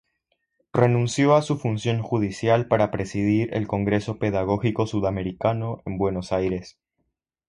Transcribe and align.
Renunció 0.73 1.35
a 1.35 1.43
su 1.43 1.59
función 1.59 2.01
judicial 2.01 2.67
para 2.67 2.89
presidir 2.89 3.53
el 3.53 3.67
Congreso 3.67 4.17
Pedagógico 4.17 4.87
Sudamericano 4.87 5.83
en 5.85 5.99
Buenos 5.99 6.31
Aires. 6.31 6.79